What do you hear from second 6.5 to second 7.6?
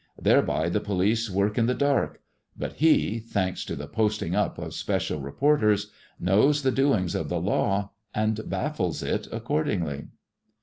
the doings of the